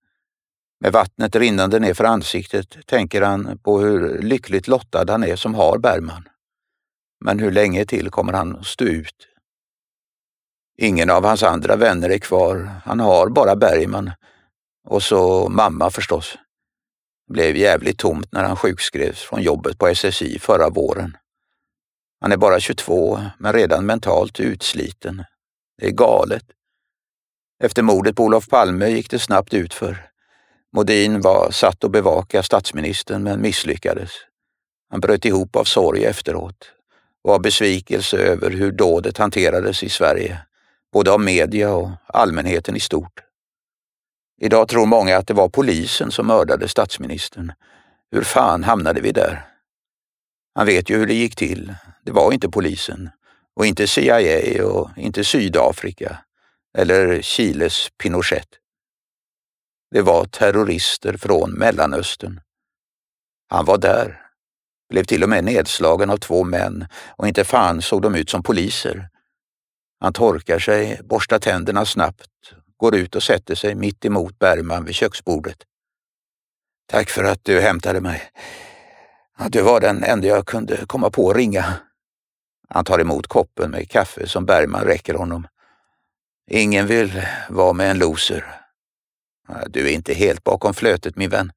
Med 0.80 0.92
vattnet 0.92 1.36
rinnande 1.36 1.80
ner 1.80 1.94
för 1.94 2.04
ansiktet 2.04 2.88
tänker 2.88 3.22
han 3.22 3.58
på 3.58 3.80
hur 3.80 4.22
lyckligt 4.22 4.68
lottad 4.68 5.06
han 5.12 5.24
är 5.24 5.36
som 5.36 5.56
har 5.56 5.78
Bergman. 5.78 6.30
Men 7.26 7.40
hur 7.40 7.52
länge 7.52 7.86
till 7.86 8.10
kommer 8.10 8.34
han 8.34 8.56
att 8.56 8.66
stå 8.66 8.86
ut? 8.86 9.28
Ingen 10.78 11.10
av 11.10 11.26
hans 11.26 11.44
andra 11.44 11.76
vänner 11.76 12.10
är 12.10 12.18
kvar. 12.18 12.70
Han 12.86 13.00
har 13.00 13.30
bara 13.30 13.56
Bergman. 13.56 14.12
Och 14.88 15.04
så 15.04 15.50
mamma 15.50 15.90
förstås. 15.90 16.38
Det 17.32 17.34
blev 17.34 17.58
jävligt 17.58 17.98
tomt 17.98 18.32
när 18.32 18.44
han 18.44 18.56
sjukskrevs 18.56 19.20
från 19.20 19.42
jobbet 19.42 19.78
på 19.78 19.88
SSI 19.88 20.40
förra 20.40 20.70
våren. 20.70 21.18
Han 22.22 22.32
är 22.32 22.38
bara 22.38 22.60
22, 22.60 23.20
men 23.38 23.54
redan 23.54 23.86
mentalt 23.86 24.40
utsliten. 24.40 25.24
Det 25.78 25.88
är 25.88 25.92
galet. 25.92 26.44
Efter 27.64 27.82
mordet 27.82 28.16
på 28.16 28.24
Olof 28.24 28.48
Palme 28.48 28.88
gick 28.88 29.10
det 29.10 29.20
snabbt 29.20 29.54
utför. 29.54 30.10
Modin 30.76 31.22
var 31.22 31.52
satt 31.52 31.84
och 31.84 31.92
bevaka 31.92 32.44
statsministern 32.44 33.24
men 33.24 33.42
misslyckades. 33.42 34.12
Han 34.90 35.00
bröt 35.00 35.26
ihop 35.26 35.56
av 35.56 35.64
sorg 35.64 36.06
efteråt 36.06 36.72
och 37.24 37.34
av 37.34 37.42
besvikelse 37.42 38.18
över 38.18 38.50
hur 38.50 38.72
dådet 38.72 39.18
hanterades 39.18 39.84
i 39.84 39.90
Sverige, 39.90 40.42
både 40.94 41.12
av 41.12 41.20
media 41.20 41.74
och 41.74 41.90
allmänheten 42.08 42.76
i 42.76 42.80
stort. 42.80 43.31
Idag 44.44 44.68
tror 44.68 44.86
många 44.86 45.18
att 45.18 45.28
det 45.28 45.34
var 45.34 45.50
polisen 45.50 46.12
som 46.12 46.28
mördade 46.28 46.68
statsministern. 46.68 47.52
Hur 48.12 48.24
fan 48.24 48.64
hamnade 48.64 49.02
vi 49.02 49.12
där? 49.12 49.46
Han 50.56 50.66
vet 50.66 50.90
ju 50.90 50.98
hur 50.98 51.08
det 51.08 51.14
gick 51.14 51.36
till. 51.36 51.74
Det 52.06 52.12
var 52.12 52.32
inte 52.32 52.50
polisen 52.50 53.10
och 53.56 53.66
inte 53.66 53.88
CIA 53.88 54.66
och 54.66 54.90
inte 54.98 55.24
Sydafrika 55.24 56.18
eller 56.78 57.22
Chiles 57.22 57.90
Pinochet. 58.04 58.48
Det 59.92 60.02
var 60.02 60.26
terrorister 60.26 61.18
från 61.18 61.52
Mellanöstern. 61.52 62.42
Han 63.50 63.66
var 63.66 63.78
där, 63.78 64.22
blev 64.90 65.04
till 65.04 65.24
och 65.24 65.30
med 65.30 65.44
nedslagen 65.44 66.10
av 66.10 66.18
två 66.18 66.44
män 66.44 66.88
och 67.18 67.28
inte 67.28 67.44
fan 67.44 67.82
såg 67.82 68.02
de 68.02 68.16
ut 68.16 68.30
som 68.30 68.44
poliser. 68.44 69.10
Han 70.00 70.14
torkar 70.14 70.60
sig, 70.60 71.00
borstar 71.04 71.40
tänderna 71.40 71.86
snabbt, 71.86 72.54
går 72.82 72.96
ut 72.96 73.16
och 73.16 73.24
sätter 73.24 73.56
sig 73.56 73.76
mitt 73.76 74.06
emot 74.06 74.40
Bergman 74.40 74.86
vid 74.86 74.96
köksbordet. 74.96 75.58
Tack 76.88 77.10
för 77.10 77.24
att 77.24 77.44
du 77.44 77.62
hämtade 77.62 78.02
mig. 78.02 78.22
Du 79.50 79.62
var 79.62 79.80
den 79.80 80.04
enda 80.04 80.28
jag 80.28 80.48
kunde 80.48 80.86
komma 80.86 81.10
på 81.10 81.30
att 81.30 81.36
ringa. 81.36 81.74
Han 82.70 82.86
tar 82.86 83.00
emot 83.00 83.28
koppen 83.28 83.72
med 83.72 83.90
kaffe 83.90 84.28
som 84.28 84.46
Bergman 84.46 84.84
räcker 84.84 85.14
honom. 85.14 85.48
Ingen 86.52 86.88
vill 86.88 87.28
vara 87.50 87.74
med 87.74 87.92
en 87.92 88.00
loser. 88.00 88.46
Du 89.68 89.90
är 89.90 89.94
inte 89.94 90.14
helt 90.14 90.44
bakom 90.44 90.74
flötet 90.74 91.16
min 91.16 91.30
vän. 91.30 91.52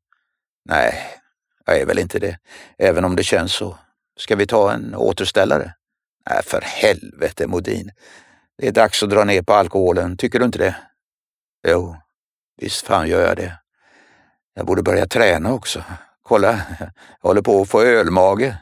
Nej, 0.64 0.94
jag 1.66 1.80
är 1.80 1.86
väl 1.86 1.98
inte 1.98 2.18
det, 2.18 2.38
även 2.78 3.04
om 3.04 3.16
det 3.16 3.24
känns 3.24 3.52
så. 3.52 3.78
Ska 4.16 4.36
vi 4.36 4.46
ta 4.46 4.72
en 4.72 4.94
återställare? 4.94 5.74
Nej, 6.30 6.42
för 6.42 6.60
helvete 6.60 7.46
Modin. 7.46 7.90
Det 8.58 8.68
är 8.68 8.72
dags 8.72 9.02
att 9.02 9.10
dra 9.10 9.24
ner 9.24 9.42
på 9.42 9.52
alkoholen, 9.52 10.16
tycker 10.16 10.38
du 10.38 10.44
inte 10.44 10.58
det? 10.58 10.76
Jo, 11.68 11.96
visst 12.56 12.86
fan 12.86 13.08
gör 13.08 13.26
jag 13.26 13.36
det. 13.36 13.58
Jag 14.54 14.66
borde 14.66 14.82
börja 14.82 15.06
träna 15.06 15.52
också. 15.52 15.84
Kolla, 16.22 16.60
jag 16.80 17.28
håller 17.28 17.42
på 17.42 17.60
att 17.60 17.68
få 17.68 17.82
ölmage. 17.82 18.56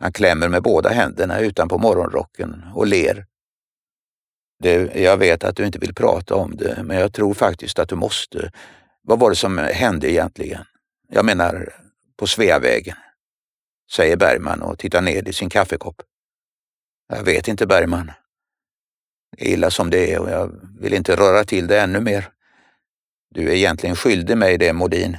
Han 0.00 0.12
klämmer 0.12 0.48
med 0.48 0.62
båda 0.62 0.88
händerna 0.88 1.38
utanpå 1.38 1.78
morgonrocken 1.78 2.64
och 2.74 2.86
ler. 2.86 3.26
Det, 4.62 4.94
jag 4.94 5.16
vet 5.16 5.44
att 5.44 5.56
du 5.56 5.66
inte 5.66 5.78
vill 5.78 5.94
prata 5.94 6.34
om 6.34 6.56
det, 6.56 6.82
men 6.82 6.98
jag 6.98 7.12
tror 7.12 7.34
faktiskt 7.34 7.78
att 7.78 7.88
du 7.88 7.94
måste. 7.94 8.52
Vad 9.02 9.18
var 9.18 9.30
det 9.30 9.36
som 9.36 9.58
hände 9.58 10.10
egentligen? 10.12 10.64
Jag 11.08 11.24
menar, 11.24 11.72
på 12.16 12.26
Sveavägen, 12.26 12.96
säger 13.92 14.16
Bergman 14.16 14.62
och 14.62 14.78
tittar 14.78 15.00
ned 15.00 15.28
i 15.28 15.32
sin 15.32 15.50
kaffekopp. 15.50 16.02
Jag 17.08 17.22
vet 17.22 17.48
inte, 17.48 17.66
Bergman. 17.66 18.12
Det 19.36 19.48
är 19.48 19.52
illa 19.52 19.70
som 19.70 19.90
det 19.90 20.12
är 20.12 20.18
och 20.18 20.30
jag 20.30 20.50
vill 20.80 20.94
inte 20.94 21.16
röra 21.16 21.44
till 21.44 21.66
det 21.66 21.80
ännu 21.80 22.00
mer. 22.00 22.28
Du 23.34 23.48
är 23.48 23.54
egentligen 23.54 23.96
skyldig 23.96 24.36
mig 24.36 24.58
det, 24.58 24.72
Modin, 24.72 25.18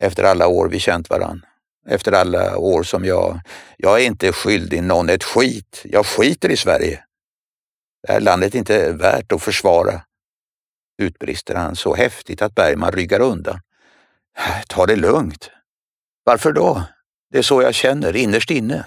efter 0.00 0.24
alla 0.24 0.46
år 0.46 0.68
vi 0.68 0.78
känt 0.78 1.10
varann. 1.10 1.44
Efter 1.88 2.12
alla 2.12 2.58
år 2.58 2.82
som 2.82 3.04
jag... 3.04 3.40
Jag 3.76 4.00
är 4.00 4.06
inte 4.06 4.32
skyldig 4.32 4.82
någon 4.82 5.10
ett 5.10 5.24
skit. 5.24 5.82
Jag 5.84 6.06
skiter 6.06 6.50
i 6.50 6.56
Sverige. 6.56 7.04
Det 8.06 8.12
här 8.12 8.20
landet 8.20 8.54
är 8.54 8.58
inte 8.58 8.92
värt 8.92 9.32
att 9.32 9.42
försvara, 9.42 10.02
utbrister 10.98 11.54
han 11.54 11.76
så 11.76 11.94
häftigt 11.94 12.42
att 12.42 12.54
Bergman 12.54 12.92
ryggar 12.92 13.20
undan. 13.20 13.60
Ta 14.68 14.86
det 14.86 14.96
lugnt. 14.96 15.50
Varför 16.24 16.52
då? 16.52 16.82
Det 17.30 17.38
är 17.38 17.42
så 17.42 17.62
jag 17.62 17.74
känner 17.74 18.16
innerst 18.16 18.50
inne. 18.50 18.84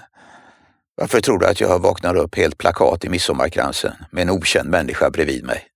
Varför 1.00 1.20
tror 1.20 1.38
du 1.38 1.46
att 1.46 1.60
jag 1.60 1.78
vaknar 1.78 2.14
upp 2.14 2.34
helt 2.34 2.58
plakat 2.58 3.04
i 3.04 3.08
midsommarkransen 3.08 3.92
med 4.10 4.22
en 4.22 4.30
okänd 4.30 4.70
människa 4.70 5.10
bredvid 5.10 5.44
mig? 5.44 5.66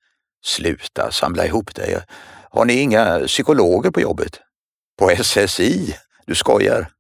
Sluta 0.45 1.11
samla 1.11 1.47
ihop 1.47 1.75
dig. 1.75 1.99
Har 2.51 2.65
ni 2.65 2.73
inga 2.75 3.21
psykologer 3.27 3.91
på 3.91 4.01
jobbet? 4.01 4.41
På 4.99 5.11
SSI? 5.11 5.97
Du 6.27 6.35
skojar. 6.35 6.91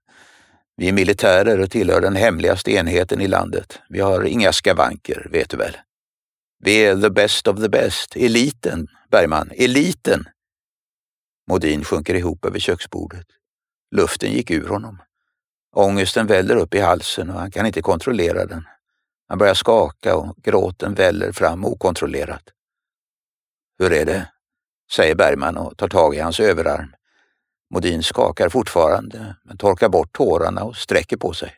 Vi 0.77 0.89
är 0.89 0.93
militärer 0.93 1.61
och 1.61 1.71
tillhör 1.71 2.01
den 2.01 2.17
hemligaste 2.17 2.73
enheten 2.73 3.21
i 3.21 3.29
landet. 3.29 3.79
Vi 3.89 4.01
har 4.01 4.25
inga 4.25 4.53
skavanker, 4.53 5.29
vet 5.31 5.51
du 5.51 5.57
väl? 5.57 5.77
Vi 6.65 6.77
är 6.85 7.01
the 7.01 7.11
best 7.11 7.49
of 7.49 7.61
the 7.61 7.69
best. 7.69 8.17
Eliten, 8.17 8.89
Bergman. 9.11 9.51
Eliten. 9.57 10.25
Modin 11.49 11.85
sjunker 11.85 12.15
ihop 12.15 12.45
över 12.45 12.59
köksbordet. 12.59 13.27
Luften 13.95 14.33
gick 14.33 14.51
ur 14.51 14.69
honom. 14.69 14.99
Ångesten 15.77 16.27
väller 16.27 16.57
upp 16.57 16.75
i 16.75 16.81
halsen 16.81 17.31
och 17.31 17.41
han 17.41 17.51
kan 17.51 17.67
inte 17.67 17.83
kontrollera 17.83 18.47
den. 18.47 18.69
Han 19.29 19.39
börjar 19.39 19.55
skaka 19.55 20.17
och 20.17 20.37
gråten 20.37 20.95
väller 20.95 21.33
fram 21.33 21.65
okontrollerat. 21.65 22.43
Hur 23.79 23.93
är 23.93 24.05
det? 24.05 24.29
säger 24.93 25.15
Bergman 25.15 25.57
och 25.57 25.77
tar 25.77 25.89
tag 25.89 26.15
i 26.15 26.19
hans 26.19 26.41
överarm. 26.41 26.95
Modin 27.71 28.03
skakar 28.03 28.49
fortfarande, 28.49 29.37
men 29.45 29.57
torkar 29.57 29.89
bort 29.89 30.13
tårarna 30.13 30.65
och 30.65 30.77
sträcker 30.77 31.17
på 31.17 31.33
sig. 31.33 31.55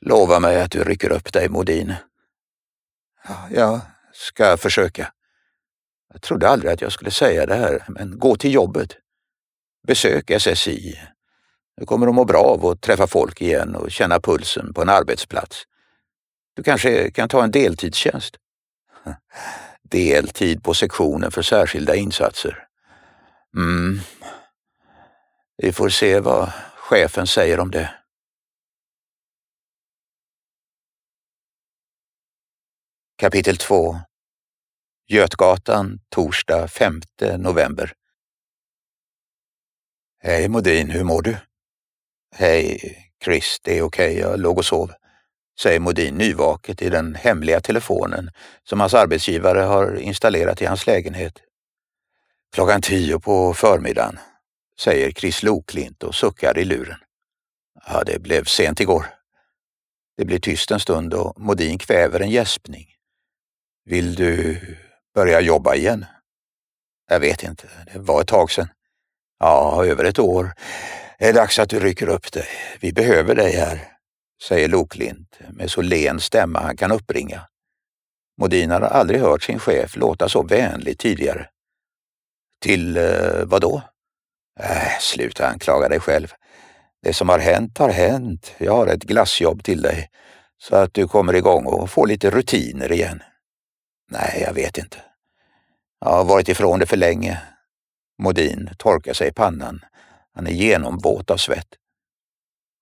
Lova 0.00 0.40
mig 0.40 0.60
att 0.60 0.70
du 0.70 0.84
rycker 0.84 1.12
upp 1.12 1.32
dig, 1.32 1.48
Modin. 1.48 1.94
Ja, 3.28 3.48
jag 3.50 3.80
ska 4.12 4.56
försöka. 4.56 5.12
Jag 6.12 6.22
trodde 6.22 6.48
aldrig 6.48 6.72
att 6.72 6.80
jag 6.80 6.92
skulle 6.92 7.10
säga 7.10 7.46
det 7.46 7.54
här, 7.54 7.84
men 7.88 8.18
gå 8.18 8.36
till 8.36 8.54
jobbet. 8.54 8.96
Besök 9.86 10.30
SSI. 10.30 10.98
Nu 11.76 11.86
kommer 11.86 12.06
de 12.06 12.14
må 12.14 12.24
bra 12.24 12.42
av 12.42 12.66
att 12.66 12.80
träffa 12.80 13.06
folk 13.06 13.40
igen 13.40 13.76
och 13.76 13.90
känna 13.90 14.20
pulsen 14.20 14.74
på 14.74 14.82
en 14.82 14.88
arbetsplats. 14.88 15.62
Du 16.54 16.62
kanske 16.62 17.10
kan 17.10 17.28
ta 17.28 17.44
en 17.44 17.50
deltidstjänst? 17.50 18.36
Deltid 19.82 20.62
på 20.62 20.74
sektionen 20.74 21.30
för 21.30 21.42
särskilda 21.42 21.94
insatser. 21.94 22.66
Mm. 23.56 24.00
Vi 25.56 25.72
får 25.72 25.88
se 25.88 26.20
vad 26.20 26.52
chefen 26.76 27.26
säger 27.26 27.60
om 27.60 27.70
det. 27.70 27.94
Kapitel 33.16 33.56
2 33.56 33.96
Götgatan, 35.08 36.00
torsdag 36.08 36.68
5 36.68 37.00
november. 37.38 37.92
Hej 40.18 40.48
Modin, 40.48 40.90
hur 40.90 41.04
mår 41.04 41.22
du? 41.22 41.36
Hej 42.34 42.80
Chris, 43.24 43.60
det 43.62 43.78
är 43.78 43.82
okej, 43.82 44.10
okay. 44.10 44.20
jag 44.20 44.40
låg 44.40 44.58
och 44.58 44.64
sov, 44.64 44.92
säger 45.60 45.80
Modin 45.80 46.14
nyvaket 46.14 46.82
i 46.82 46.90
den 46.90 47.14
hemliga 47.14 47.60
telefonen 47.60 48.30
som 48.62 48.80
hans 48.80 48.94
arbetsgivare 48.94 49.58
har 49.58 49.96
installerat 49.98 50.62
i 50.62 50.66
hans 50.66 50.86
lägenhet. 50.86 51.32
Klockan 52.54 52.82
tio 52.82 53.18
på 53.18 53.54
förmiddagen, 53.54 54.18
säger 54.80 55.12
Chris 55.12 55.42
Loklint 55.42 56.02
och 56.02 56.14
suckar 56.14 56.58
i 56.58 56.64
luren. 56.64 56.98
Ja, 57.86 58.02
det 58.06 58.18
blev 58.18 58.44
sent 58.44 58.80
igår. 58.80 59.06
Det 60.16 60.24
blir 60.24 60.38
tyst 60.38 60.70
en 60.70 60.80
stund 60.80 61.14
och 61.14 61.40
Modin 61.40 61.78
kväver 61.78 62.20
en 62.20 62.30
gäspning. 62.30 62.86
Vill 63.84 64.14
du 64.14 64.60
börja 65.14 65.40
jobba 65.40 65.74
igen? 65.74 66.04
Jag 67.08 67.20
vet 67.20 67.42
inte, 67.42 67.68
det 67.92 67.98
var 67.98 68.20
ett 68.20 68.28
tag 68.28 68.50
sedan. 68.50 68.68
Ja, 69.38 69.84
över 69.84 70.04
ett 70.04 70.18
år. 70.18 70.52
Det 71.22 71.28
är 71.28 71.32
dags 71.32 71.58
att 71.58 71.70
du 71.70 71.80
rycker 71.80 72.08
upp 72.08 72.32
dig. 72.32 72.46
Vi 72.80 72.92
behöver 72.92 73.34
dig 73.34 73.52
här, 73.52 73.80
säger 74.48 74.68
Loklint 74.68 75.38
med 75.50 75.70
så 75.70 75.82
len 75.82 76.20
stämma 76.20 76.60
han 76.60 76.76
kan 76.76 76.92
uppringa. 76.92 77.40
Modin 78.40 78.70
har 78.70 78.80
aldrig 78.80 79.20
hört 79.20 79.42
sin 79.42 79.58
chef 79.58 79.96
låta 79.96 80.28
så 80.28 80.42
vänlig 80.42 80.98
tidigare. 80.98 81.48
Till 82.62 82.96
eh, 82.96 83.44
vad 83.44 83.60
då? 83.60 83.82
Äh, 84.60 84.98
sluta 85.00 85.46
anklaga 85.46 85.88
dig 85.88 86.00
själv. 86.00 86.32
Det 87.02 87.12
som 87.12 87.28
har 87.28 87.38
hänt 87.38 87.78
har 87.78 87.90
hänt. 87.90 88.54
Jag 88.58 88.76
har 88.76 88.86
ett 88.86 89.04
glassjobb 89.04 89.64
till 89.64 89.82
dig 89.82 90.10
så 90.58 90.76
att 90.76 90.94
du 90.94 91.08
kommer 91.08 91.34
igång 91.34 91.66
och 91.66 91.90
får 91.90 92.06
lite 92.06 92.30
rutiner 92.30 92.92
igen. 92.92 93.22
Nej, 94.10 94.42
jag 94.46 94.54
vet 94.54 94.78
inte. 94.78 94.98
Jag 96.00 96.10
har 96.10 96.24
varit 96.24 96.48
ifrån 96.48 96.78
det 96.78 96.86
för 96.86 96.96
länge. 96.96 97.42
Modin 98.22 98.70
torkar 98.78 99.12
sig 99.12 99.28
i 99.28 99.32
pannan. 99.32 99.80
Han 100.34 100.46
är 100.46 100.50
genomvåt 100.50 101.30
av 101.30 101.36
svett. 101.36 101.68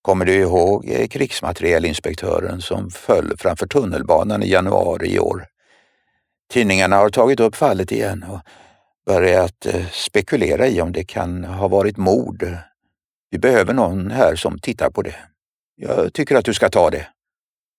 Kommer 0.03 0.25
du 0.25 0.35
ihåg 0.35 0.89
eh, 0.89 1.09
krigsmaterielinspektören 1.09 2.61
som 2.61 2.91
föll 2.91 3.37
framför 3.39 3.67
tunnelbanan 3.67 4.43
i 4.43 4.51
januari 4.51 5.15
i 5.15 5.19
år? 5.19 5.47
Tidningarna 6.51 6.97
har 6.97 7.11
tagit 7.11 7.41
upp 7.41 7.57
fallet 7.57 7.93
igen 7.93 8.23
och 8.23 8.41
börjat 9.07 9.67
eh, 9.67 9.87
spekulera 9.93 10.69
i 10.69 10.81
om 10.81 10.93
det 10.93 11.05
kan 11.05 11.45
ha 11.45 11.69
varit 11.69 11.97
mord. 11.97 12.57
Vi 13.31 13.39
behöver 13.39 13.75
någon 13.75 14.11
här 14.11 14.37
som 14.37 14.59
tittar 14.59 14.91
på 14.91 15.03
det. 15.03 15.17
Jag 15.77 16.13
tycker 16.13 16.37
att 16.37 16.45
du 16.45 16.55
ska 16.55 16.69
ta 16.69 16.91
det. 16.91 17.07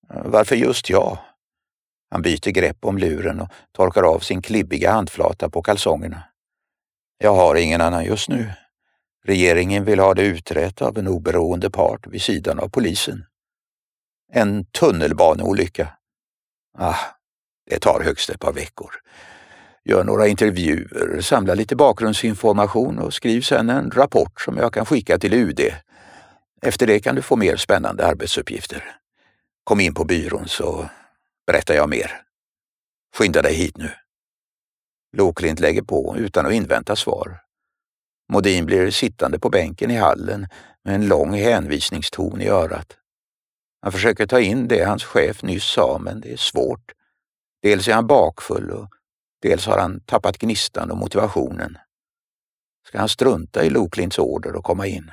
Varför 0.08 0.56
just 0.56 0.90
jag? 0.90 1.18
Han 2.12 2.22
byter 2.22 2.52
grepp 2.52 2.86
om 2.86 2.98
luren 2.98 3.40
och 3.40 3.50
torkar 3.72 4.04
av 4.04 4.20
sin 4.20 4.42
klibbiga 4.42 4.92
handflata 4.92 5.50
på 5.50 5.62
kalsongerna. 5.62 6.24
Jag 7.18 7.36
har 7.36 7.56
ingen 7.56 7.82
annan 7.82 8.06
just 8.06 8.30
nu. 8.30 8.52
Regeringen 9.24 9.86
vill 9.86 10.00
ha 10.00 10.14
det 10.14 10.22
utrett 10.22 10.82
av 10.82 10.98
en 10.98 11.08
oberoende 11.08 11.70
part 11.70 12.08
vid 12.08 12.22
sidan 12.22 12.60
av 12.60 12.70
polisen. 12.70 13.26
En 14.34 14.66
tunnelbaneolycka. 14.66 15.88
Ah, 16.78 17.00
det 17.70 17.80
tar 17.80 18.02
högst 18.04 18.30
ett 18.30 18.40
par 18.40 18.54
veckor. 18.54 18.92
Gör 19.84 20.04
några 20.04 20.28
intervjuer, 20.28 21.22
samla 21.22 21.54
lite 21.54 21.76
bakgrundsinformation 21.76 23.00
och 23.00 23.14
skriv 23.14 23.42
sedan 23.42 23.70
en 23.70 23.92
rapport 23.92 24.42
som 24.42 24.58
jag 24.58 24.74
kan 24.74 24.86
skicka 24.86 25.18
till 25.20 25.34
UD. 25.34 25.60
Efter 26.62 26.88
det 26.88 27.00
kan 27.00 27.16
du 27.16 27.22
få 27.22 27.36
mer 27.36 27.56
spännande 27.56 28.06
arbetsuppgifter. 28.06 28.96
Kom 29.64 29.80
in 29.80 29.94
på 29.94 30.06
byrån 30.06 30.48
så 30.48 30.90
berättar 31.48 31.74
jag 31.74 31.90
mer. 31.90 32.22
Skynda 33.18 33.42
dig 33.42 33.54
hit 33.54 33.78
nu. 33.78 33.90
Loklint 35.18 35.60
lägger 35.60 35.82
på 35.82 36.16
utan 36.18 36.46
att 36.46 36.54
invänta 36.54 36.96
svar. 36.96 37.40
Modin 38.34 38.66
blir 38.66 38.92
sittande 38.92 39.40
på 39.40 39.50
bänken 39.50 39.92
i 39.92 39.96
hallen 39.96 40.48
med 40.84 40.96
en 40.96 41.08
lång 41.08 41.34
hänvisningston 41.34 42.42
i 42.42 42.48
örat. 42.48 42.98
Han 43.82 43.92
försöker 43.92 44.28
ta 44.28 44.40
in 44.40 44.68
det 44.68 44.84
hans 44.84 45.04
chef 45.04 45.44
nyss 45.44 45.64
sa, 45.64 46.00
men 46.02 46.22
det 46.22 46.34
är 46.34 46.38
svårt. 46.38 46.92
Dels 47.62 47.88
är 47.88 47.94
han 47.94 48.08
bakfull 48.08 48.72
och 48.72 48.88
dels 49.42 49.66
har 49.66 49.78
han 49.78 50.00
tappat 50.00 50.38
gnistan 50.38 50.92
och 50.92 50.98
motivationen. 50.98 51.78
Ska 52.88 53.00
han 53.00 53.10
strunta 53.10 53.64
i 53.64 53.70
Loklints 53.70 54.20
order 54.20 54.56
och 54.56 54.64
komma 54.64 54.88
in? 54.88 55.12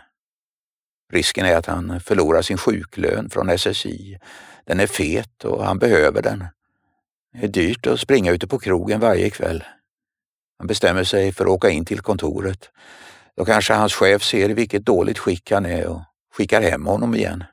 Risken 1.12 1.46
är 1.46 1.56
att 1.56 1.66
han 1.66 2.00
förlorar 2.00 2.42
sin 2.42 2.58
sjuklön 2.58 3.30
från 3.30 3.58
SSI. 3.58 4.18
Den 4.64 4.80
är 4.80 4.86
fet 4.86 5.44
och 5.44 5.64
han 5.64 5.78
behöver 5.78 6.22
den. 6.22 6.44
Det 7.32 7.44
är 7.44 7.48
dyrt 7.48 7.86
att 7.86 8.00
springa 8.00 8.32
ute 8.32 8.46
på 8.46 8.58
krogen 8.58 9.00
varje 9.00 9.30
kväll. 9.30 9.64
Han 10.58 10.66
bestämmer 10.66 11.04
sig 11.04 11.32
för 11.32 11.44
att 11.44 11.50
åka 11.50 11.70
in 11.70 11.84
till 11.84 12.00
kontoret. 12.00 12.70
Då 13.38 13.44
kanske 13.44 13.74
hans 13.74 13.94
chef 13.94 14.22
ser 14.22 14.50
i 14.50 14.52
vilket 14.52 14.84
dåligt 14.84 15.18
skick 15.18 15.50
han 15.50 15.66
är 15.66 15.86
och 15.86 16.02
skickar 16.34 16.62
hem 16.62 16.86
honom 16.86 17.14
igen. 17.14 17.44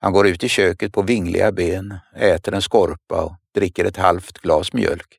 Han 0.00 0.12
går 0.12 0.26
ut 0.26 0.44
i 0.44 0.48
köket 0.48 0.92
på 0.92 1.02
vingliga 1.02 1.52
ben, 1.52 1.98
äter 2.16 2.54
en 2.54 2.62
skorpa 2.62 3.22
och 3.22 3.36
dricker 3.54 3.84
ett 3.84 3.96
halvt 3.96 4.38
glas 4.38 4.72
mjölk. 4.72 5.18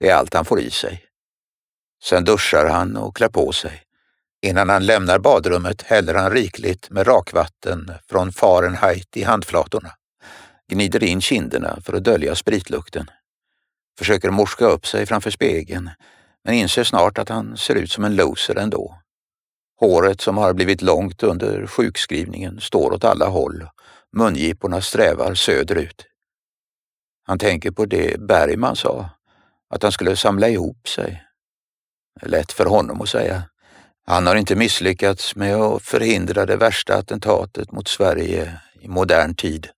Det 0.00 0.08
är 0.08 0.14
allt 0.14 0.34
han 0.34 0.44
får 0.44 0.60
i 0.60 0.70
sig. 0.70 1.04
Sen 2.04 2.24
duschar 2.24 2.68
han 2.68 2.96
och 2.96 3.16
klär 3.16 3.28
på 3.28 3.52
sig. 3.52 3.82
Innan 4.42 4.68
han 4.68 4.86
lämnar 4.86 5.18
badrummet 5.18 5.82
häller 5.82 6.14
han 6.14 6.30
rikligt 6.30 6.90
med 6.90 7.06
rakvatten 7.06 7.92
från 8.10 8.32
Fahrenheit 8.32 9.16
i 9.16 9.22
handflatorna, 9.22 9.90
gnider 10.68 11.04
in 11.04 11.20
kinderna 11.20 11.78
för 11.80 11.92
att 11.92 12.04
dölja 12.04 12.34
spritlukten, 12.34 13.10
försöker 13.98 14.30
morska 14.30 14.64
upp 14.64 14.86
sig 14.86 15.06
framför 15.06 15.30
spegeln, 15.30 15.90
men 16.46 16.54
inser 16.54 16.84
snart 16.84 17.18
att 17.18 17.28
han 17.28 17.56
ser 17.56 17.74
ut 17.74 17.90
som 17.90 18.04
en 18.04 18.16
loser 18.16 18.58
ändå. 18.58 18.98
Håret 19.80 20.20
som 20.20 20.36
har 20.36 20.54
blivit 20.54 20.82
långt 20.82 21.22
under 21.22 21.66
sjukskrivningen 21.66 22.60
står 22.60 22.92
åt 22.92 23.04
alla 23.04 23.26
håll, 23.28 23.68
mungiporna 24.12 24.80
strävar 24.80 25.34
söderut. 25.34 26.06
Han 27.22 27.38
tänker 27.38 27.70
på 27.70 27.84
det 27.84 28.20
Bergman 28.20 28.76
sa, 28.76 29.10
att 29.74 29.82
han 29.82 29.92
skulle 29.92 30.16
samla 30.16 30.48
ihop 30.48 30.88
sig. 30.88 31.22
Lätt 32.22 32.52
för 32.52 32.66
honom 32.66 33.00
att 33.00 33.08
säga. 33.08 33.42
Han 34.06 34.26
har 34.26 34.36
inte 34.36 34.56
misslyckats 34.56 35.36
med 35.36 35.56
att 35.56 35.82
förhindra 35.82 36.46
det 36.46 36.56
värsta 36.56 36.96
attentatet 36.96 37.72
mot 37.72 37.88
Sverige 37.88 38.60
i 38.80 38.88
modern 38.88 39.34
tid. 39.34 39.68